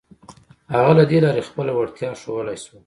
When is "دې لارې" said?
1.09-1.47